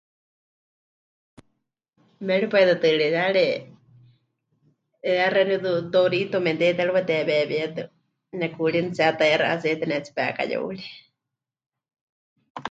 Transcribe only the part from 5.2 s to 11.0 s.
xeeníu du..durito temɨte'itérɨwa teweewietɨ nekuurí netsihetaiyaxɨ aceite nehetsíe pekayeuri.